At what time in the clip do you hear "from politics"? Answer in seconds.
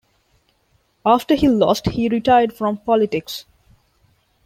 2.53-3.45